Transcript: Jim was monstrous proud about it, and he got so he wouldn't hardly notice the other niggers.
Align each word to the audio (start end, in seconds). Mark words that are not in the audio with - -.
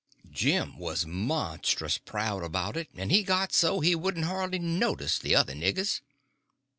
Jim 0.31 0.79
was 0.79 1.05
monstrous 1.05 1.99
proud 1.99 2.41
about 2.41 2.75
it, 2.75 2.87
and 2.95 3.11
he 3.11 3.21
got 3.21 3.53
so 3.53 3.81
he 3.81 3.93
wouldn't 3.93 4.25
hardly 4.25 4.57
notice 4.57 5.19
the 5.19 5.35
other 5.35 5.53
niggers. 5.53 6.01